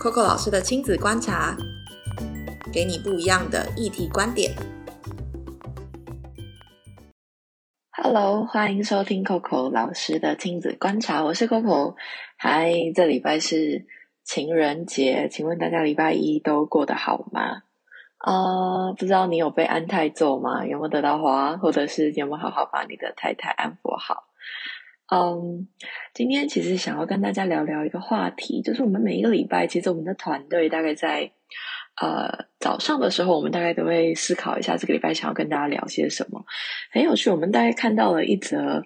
[0.00, 1.54] Coco 老师的亲子观察，
[2.72, 4.50] 给你不一样的议题观点。
[7.90, 11.96] Hello，欢迎收听 Coco 老师的亲子观察，我是 Coco。
[12.38, 13.84] 嗨，这礼拜是
[14.24, 17.64] 情人节，请问大家礼拜一都过得好吗？
[18.16, 20.64] 啊，不知道你有被安泰揍吗？
[20.64, 24.24] 有没有得到花，或者是有没有好好把你的太太安抚好？
[25.12, 25.66] 嗯，
[26.14, 31.32] 今天其实想要跟大家聊聊一个话题，就是我们每一个礼拜，其实我们的团队大概在
[32.00, 36.44] 呃早上的时候，我们大概都会思考一下这个礼拜想要跟大家聊些什么。
[36.92, 38.84] 很有趣，我们大概看到了一则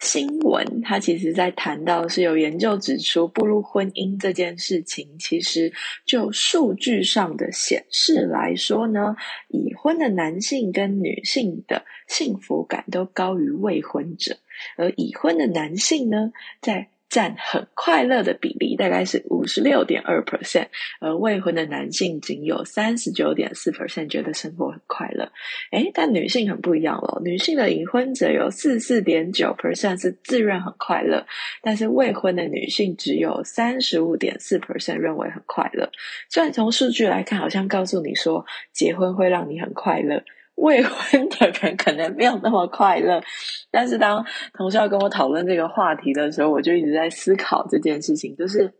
[0.00, 5.72] 新闻，它其实在谈到是有研究指出，步入婚姻这件事情，其实
[6.06, 9.14] 就数据上的显示来说呢，
[9.48, 14.38] 已婚的男性跟女性的幸福感都高于未婚者。
[14.76, 20.68] 而已婚的男性呢，在占很快乐的比例大概是五十六点二 percent，
[21.00, 25.30] 而未婚的男性仅有三十九点四 percent 觉得生活很快乐。
[25.72, 31.26] 诶，但女性很不一样了，女性的已婚者有四四点九 percent 是自认很快乐，
[31.60, 35.90] 但是未婚的女性只有三十五点四 percent 认为很快乐。
[36.28, 40.22] 虽然从数据来看，好像告诉你说结婚会让你很快乐。
[40.60, 43.22] 未婚的人可能没有那么快乐，
[43.70, 48.36] 但是当同事要跟我讨论这个话题的时候，我就一直在思考这件事情。
[48.36, 48.74] 就是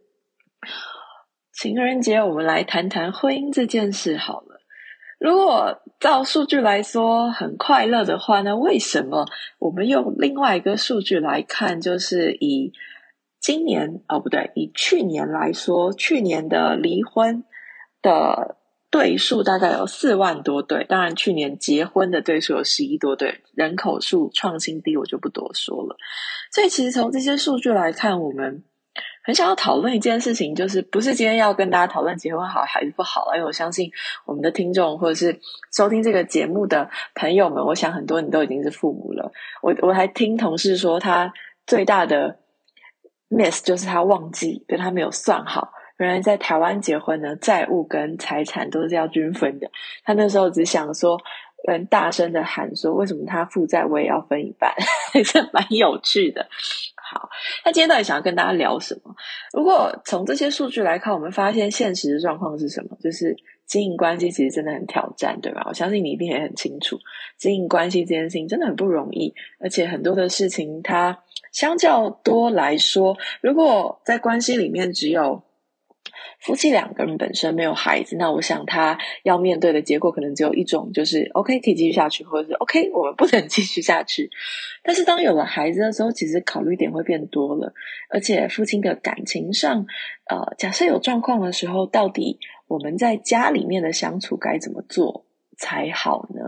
[1.54, 4.60] 情人节，我们来谈谈婚姻这件事好了。
[5.18, 9.24] 如果照数据来说很快乐的话，那为什么
[9.58, 12.72] 我们用另外一个数据来看，就是以
[13.40, 17.42] 今年哦不对，以去年来说，去年的离婚
[18.02, 18.58] 的。
[18.90, 25.96] 对数大概有四万多对，当然去年结婚的对数有十一多对，人口数创新低，我就不多说了。
[26.50, 28.64] 所以其实从这些数据来看，我们
[29.22, 33.92] 很想要讨论一件事情，就是不是今天要跟大家讨论结婚好还是不好因为我相信
[34.24, 35.38] 我们的听众或者是
[35.72, 39.30] 收听这个节目的朋友们，我想很多你都已经是父母了。
[39.62, 41.32] 我我还听同事说，他
[41.64, 42.40] 最大的
[43.28, 45.72] miss 就是他忘记，跟他没有算好。
[46.00, 49.70] 原来在台湾结婚呢，债务跟财产都是要均分的。
[50.02, 51.20] 他那时候只想说，
[51.68, 54.72] 嗯，大声的喊说，为什么他负债我也要分一半，
[55.12, 56.48] 还是蛮有趣的。
[56.96, 57.28] 好，
[57.64, 59.14] 那今天到底想要跟大家聊什么？
[59.52, 62.96] 如果从这些数据来看，我们发现现实的状况是什么？
[63.00, 63.36] 就是
[63.66, 65.64] 经营关系其实真的很挑战，对吧？
[65.68, 66.98] 我相信你一定也很清楚，
[67.36, 71.18] 经营关系这件事情真的很不容易，而且很多的事情它
[71.52, 75.42] 相较多来说，如果在关系里面只有
[76.40, 84.30] 夫妻两个人本身没有孩子，那我想他要面对的结果可能只有一种，就是 OK 可以继续下去，或者是 OK 我们不能 继续下去。
[84.82, 87.74] 但是当有了孩子的时候，其实考虑点会变多了，
[88.08, 89.84] 而且父亲的感情上，
[90.30, 95.26] 呃，假设有状况的时候，到底我们在家里面的相处该怎么做
[95.58, 96.40] 才好呢？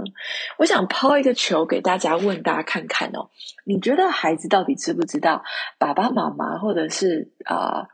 [0.57, 3.29] 我想抛一个球给大家，问大家看看哦，
[3.67, 5.43] 你觉得孩子到底知不知道
[5.79, 7.89] 爸爸妈妈，或者是啊，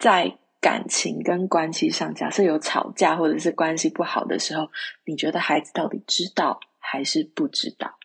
[0.00, 4.70] 在感情跟关系上，假设有吵架或者是关系不好的时候，
[5.04, 7.97] 你觉得孩子到底知道还是不知道？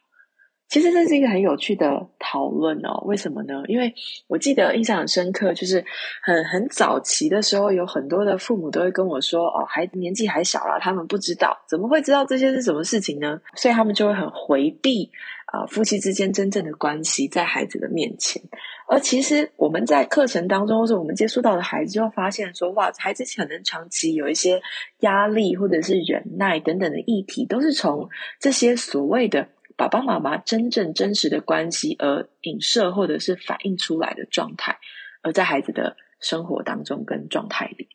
[0.74, 3.04] 其实这是一个很有趣的讨论哦。
[3.06, 3.62] 为什么呢？
[3.68, 3.94] 因为
[4.26, 5.86] 我记得印象很深刻，就是
[6.24, 15.12] 很很早期的时候，有很多的父母都会跟我说：“哦，孩子年纪还小了，他们不知道，怎么会知道这些是什么事情呢？”所以他们就会很回避
[15.46, 18.42] 啊，夫妻之间真正的关系在孩子的面前。
[18.88, 24.60] 而其实我们在课程当中，或者我们接触到的孩子，就发现说，哇，孩子可能长期有一些
[25.02, 28.10] 压力，或者是忍耐等等的议题，都是从
[28.40, 34.80] 这些所谓的爸爸妈妈真正真实的关系而影射，或者是反映出来的状态，
[35.22, 37.90] 而在孩子的生活当中跟状态里。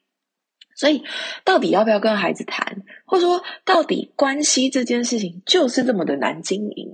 [0.74, 1.02] 所以，
[1.44, 6.92] 到底要不要跟孩子谈，或者说，到底关系这件事情就是这么的难经营？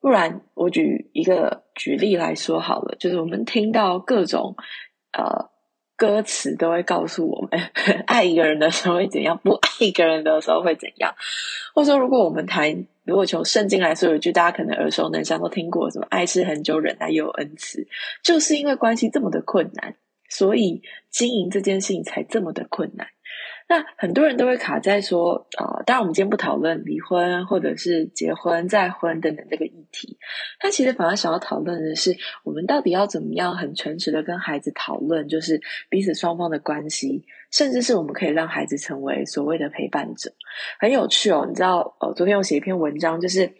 [0.00, 4.56] 不然，我举一个举例来说好了，就是我们听到各种
[5.12, 5.50] 呃
[5.98, 7.60] 歌词都会告诉我们，
[8.06, 11.12] 爱一个人的时候会怎样，不爱一个人的时候会怎样。
[11.74, 17.84] 或者说，如果我们谈，如果从圣经来说，有一句大家可能耳熟能详都听过，什么“爱是很久忍耐又有恩慈”，
[18.22, 19.96] 就是因为关系这么的困难，
[20.30, 23.08] 所以经营这件事情才这么的困难。
[23.68, 30.18] 那很多人都会卡在说啊，当然我们今天不讨论离婚或者是结婚再婚等等这个题，
[30.58, 40.32] 他其实反而想要讨论的是，我们到底要怎么样很诚实的跟孩子讨论，就是彼此双方的关系，甚至是我们可以让孩子成为所谓的陪伴者。
[40.78, 43.52] 很有趣哦，你知道，呃，昨天我写一篇文章，就是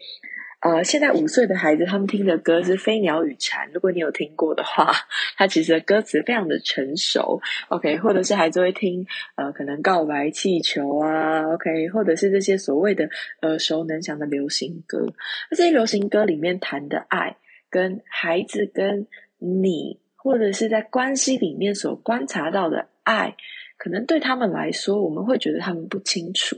[0.60, 4.92] 呃，现在五岁的孩子他们听的歌是《飞鸟与蝉》，如果你有听过的话，
[5.36, 7.40] 它其实歌词非常的成熟。
[7.68, 9.06] OK，或者是孩子会听
[9.36, 13.08] 呃，可能告白气球啊，OK，或者是这些所谓的
[13.42, 15.06] 耳熟能详的流行歌。
[15.48, 17.36] 那这些流行歌里面谈的爱，
[17.70, 19.06] 跟孩子跟
[19.38, 23.36] 你，或者是在关系里面所观察到的爱，
[23.76, 26.56] 可能对他们来说，我们会觉得他们不清楚，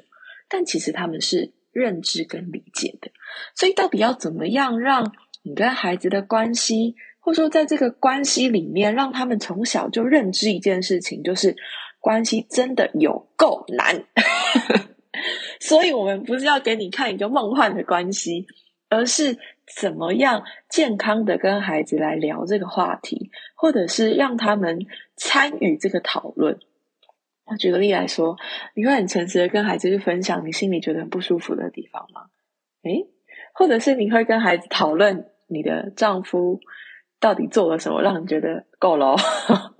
[0.49, 1.53] 但其实他们是。
[1.73, 3.11] 认知跟理解的，
[3.55, 5.13] 所以到底要怎么样让
[5.43, 11.57] 你跟孩子的关系，或者说在这个关系里面，让他们从小就认知一件事情，就是
[12.01, 14.05] 关系真的有够难。
[15.61, 18.47] 所以，我们不是要给你看一个梦幻的关系，
[18.89, 19.37] 而是
[19.79, 26.59] 怎么样健康的跟孩子来聊这个话题，或者是让他们参与这个讨论。
[27.59, 28.37] 举个例来说，
[28.75, 32.27] 你会很诚实的跟孩子去分享你心里觉得很不舒服的地方吗？
[32.83, 33.07] 诶，
[33.55, 36.61] 或者是你会跟孩子讨论你的丈夫
[37.19, 39.17] 到底做了什么，让你觉得够了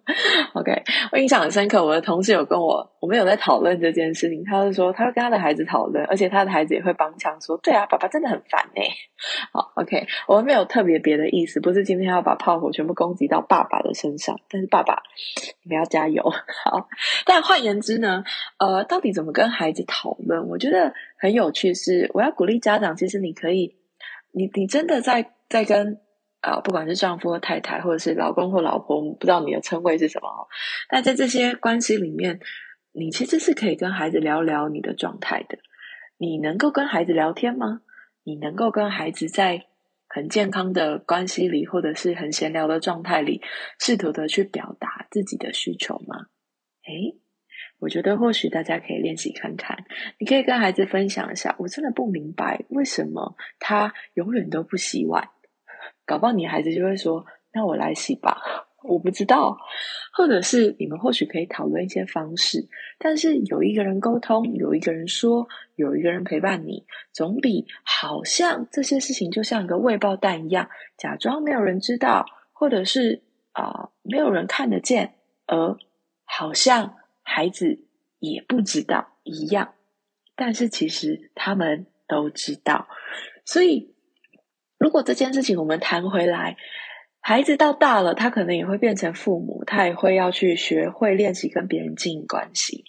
[0.55, 0.83] OK，
[1.13, 1.85] 我印象很深刻。
[1.85, 4.45] 我的同事有跟我，我们有在讨论这件事情。
[4.45, 8.83] 他是说，他会跟他的孩子讨论，而且他的孩子也会帮腔说：“对啊，爸爸真的很烦呢。”
[9.53, 14.41] 好，OK，我们没有特别别的意思，不是今天要把炮火全部攻击到爸爸的身上。
[14.49, 15.03] 但是爸爸，
[15.63, 16.23] 你们要加油。
[16.65, 16.89] 好，
[17.27, 18.25] 但换言之呢，
[18.59, 20.49] 呃，到底怎么跟孩子讨论？
[20.49, 21.75] 我觉得很有趣。
[21.75, 23.77] 是我要鼓励家长，其实你可以，
[24.33, 26.01] 你你真的在在跟。
[26.41, 30.49] 啊，不管是丈夫或太太，或者是老公或老婆，不知道你的称谓是什么。
[30.89, 32.41] 但在这些关系里面，
[32.93, 35.59] 你其实是可以跟孩子聊聊你的状态的。
[36.17, 37.83] 你能够跟孩子聊天吗？
[38.25, 39.67] 你能够跟孩子在
[40.09, 43.41] 很健康的关系里，或者是很闲聊的状态里，
[43.79, 46.27] 试图的去表达自己的需求吗？
[46.85, 47.17] 诶，
[47.79, 49.85] 我觉得或许大家可以练习看看。
[50.19, 55.29] 你可以跟孩子分享一下，我真的不明白为什么他永远都不洗碗。
[56.11, 57.25] 搞不好你孩子就会说
[57.55, 58.37] ：“那我来洗吧。”
[58.83, 59.57] 我不知道，
[60.13, 62.67] 或者是你们或许可以讨论一些方式。
[62.99, 65.47] 但是有一个人沟通，有一个人说，
[65.77, 73.23] 有一个人陪伴你，总比好像这些事情就像一个未爆弹一样，假装没有人知道，或者是
[73.53, 75.15] 啊没有人看得见，
[75.47, 75.77] 而
[76.25, 77.85] 好像孩子
[78.19, 79.75] 也不知道一样。
[80.35, 82.89] 但是其实他们都知道，
[83.45, 83.95] 所以。
[84.81, 86.57] 如果这件事情我们谈回来，
[87.21, 92.87] 孩子到大了，他可能也会变成父母，他也会要去学会练习跟别人经营关系。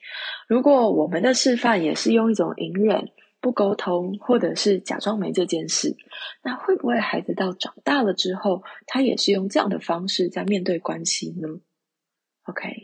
[0.47, 3.09] 如果我们的示范也是用一种隐忍、
[3.41, 5.97] 不沟通，或者是假装没这件事，
[6.41, 11.49] 那会不会孩子到长大了之后，他也是用这样的方式在面对关系呢
[12.45, 12.83] ？OK，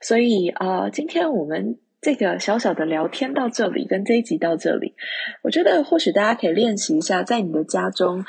[0.00, 1.80] 所以呃，今天我们。
[2.04, 4.94] 这个小小的聊天到这里，跟这一集到这里，
[5.40, 8.22] 我觉得或许大家可以练习一下，在你的家中，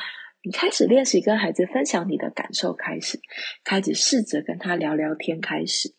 [0.44, 3.20] 你开始练习跟孩子分享你的感受，开始
[3.66, 5.94] 开始试着跟他聊聊天，开始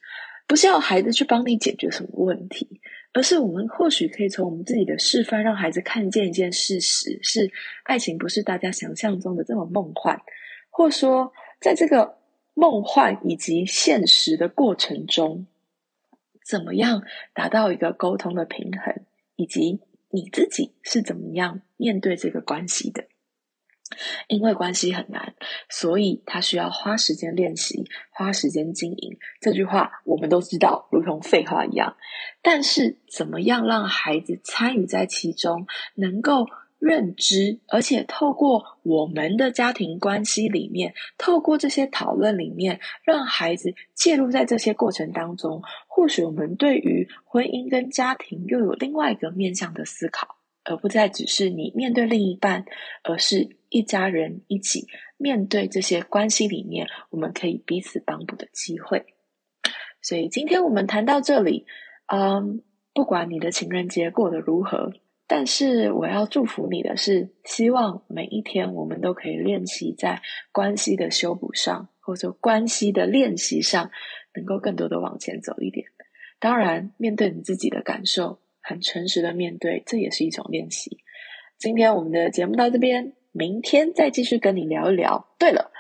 [0.47, 2.81] 不是要孩子去帮你解决什么问题，
[3.13, 7.51] 而是我们或许可以从我们自己的示范，让孩子看见一件事实：是
[7.83, 10.19] 爱情不是大家想象中的这么梦幻，
[10.71, 11.31] 或说
[11.61, 12.17] 在这个
[12.55, 15.47] 梦幻以及现实的过程中。
[16.47, 17.03] 怎么样
[17.35, 19.05] 达到一个沟通的平衡，
[19.35, 23.07] 以及你自己是怎么样面对这个关系的？
[24.29, 25.35] 因为关系很难，
[25.69, 29.19] 所以他需要花时间练习，花时间经营。
[29.41, 31.97] 这句话我们都知道，如同废话一样。
[32.43, 36.47] 但是，怎么样让孩子参与在其中，能够？
[36.79, 52.67] 认知，而且透过我们的家庭关系里面，透过这些讨论里面，让孩子介入在这些过程当中，或许我们对于婚姻跟家庭又有另外一个面向的思考，而不再只是你面对另一半，
[53.03, 59.07] 而是一家人一起面对这些关系里面，我们可以彼此帮补的机会。
[60.03, 61.65] 所以今天我们谈到这里，
[62.07, 64.93] 嗯，不管你的情人节过得如何。
[65.29, 73.91] 但是我要祝福你的是，希望每一天我们都可以练习在关系的修补上，或者关系的练习上，
[74.35, 75.87] 能够更多的往前走一点。
[76.39, 80.99] 当然，面对你自己的感受，很诚实的面对，这也是一种练习。
[81.59, 85.29] 今天我们的节目到这边，明天再继续跟你聊一聊。
[85.39, 85.71] 对了。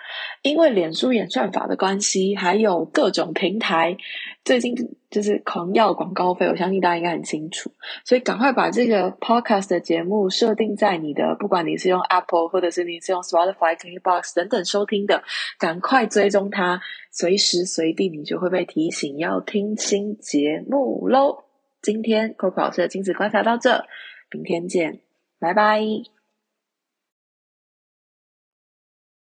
[0.42, 3.96] 因为脸书演算法的关系，还有各种平台
[4.44, 4.72] 最近
[5.10, 7.72] 就是狂要广告费，我相信大家应该很清楚。
[8.04, 15.25] 所以赶快把这个 podcast 的节目设定在你的，不管你是用 Apple 或者是你是用 Spotify、KBox 等等收听的，
[15.58, 21.44] 赶快追踪它，随时随地你就会被提醒要听新节目喽。
[21.82, 23.84] 今天 Coco 老师的亲子观察到这，
[24.30, 25.00] 明天见，
[25.40, 26.15] 拜拜。